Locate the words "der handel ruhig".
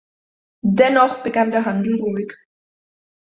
1.51-2.33